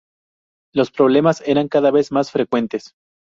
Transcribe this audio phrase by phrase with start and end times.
[0.73, 2.95] Los problemas eran cada vez más frecuentes.